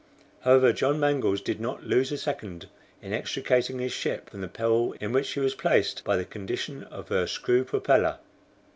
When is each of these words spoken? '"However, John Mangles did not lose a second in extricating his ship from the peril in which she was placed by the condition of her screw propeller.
'"However, 0.45 0.73
John 0.73 0.99
Mangles 0.99 1.41
did 1.41 1.61
not 1.61 1.83
lose 1.83 2.11
a 2.11 2.17
second 2.17 2.65
in 3.03 3.13
extricating 3.13 3.77
his 3.77 3.91
ship 3.91 4.31
from 4.31 4.41
the 4.41 4.47
peril 4.47 4.95
in 4.99 5.11
which 5.13 5.27
she 5.27 5.39
was 5.39 5.53
placed 5.53 6.03
by 6.03 6.17
the 6.17 6.25
condition 6.25 6.85
of 6.85 7.09
her 7.09 7.27
screw 7.27 7.63
propeller. 7.63 8.17